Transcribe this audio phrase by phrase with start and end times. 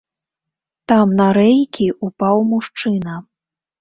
[0.91, 3.19] Там на рэйкі ўпаў мужчына.